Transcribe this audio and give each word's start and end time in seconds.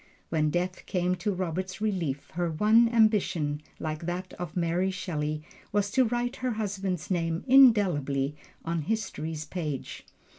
When 0.29 0.49
death 0.49 0.87
came 0.87 1.13
to 1.17 1.31
Robert's 1.31 1.79
relief, 1.79 2.31
her 2.31 2.49
one 2.49 2.89
ambition, 2.89 3.61
like 3.79 4.07
that 4.07 4.33
of 4.39 4.57
Mary 4.57 4.89
Shelley, 4.89 5.43
was 5.71 5.91
to 5.91 6.05
write 6.05 6.37
her 6.37 6.53
husband's 6.53 7.11
name 7.11 7.43
indelibly 7.45 8.35
on 8.65 8.81
history's 8.81 9.45
page. 9.45 10.07